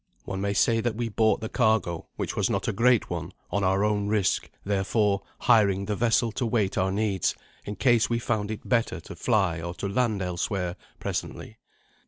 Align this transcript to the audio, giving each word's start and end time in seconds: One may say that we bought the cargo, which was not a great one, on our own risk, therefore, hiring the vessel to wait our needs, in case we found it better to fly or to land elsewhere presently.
One 0.25 0.41
may 0.41 0.53
say 0.55 0.81
that 0.81 0.95
we 0.95 1.09
bought 1.09 1.41
the 1.41 1.47
cargo, 1.47 2.07
which 2.15 2.35
was 2.35 2.49
not 2.49 2.67
a 2.67 2.73
great 2.73 3.11
one, 3.11 3.33
on 3.51 3.63
our 3.63 3.83
own 3.85 4.07
risk, 4.07 4.49
therefore, 4.65 5.21
hiring 5.41 5.85
the 5.85 5.95
vessel 5.95 6.31
to 6.31 6.45
wait 6.47 6.75
our 6.75 6.91
needs, 6.91 7.35
in 7.65 7.75
case 7.75 8.09
we 8.09 8.17
found 8.17 8.49
it 8.49 8.67
better 8.67 8.99
to 8.99 9.15
fly 9.15 9.61
or 9.61 9.75
to 9.75 9.87
land 9.87 10.23
elsewhere 10.23 10.75
presently. 10.99 11.59